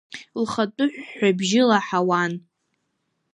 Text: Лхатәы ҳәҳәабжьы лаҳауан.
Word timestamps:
Лхатәы 0.41 0.85
ҳәҳәабжьы 1.07 1.61
лаҳауан. 1.69 2.33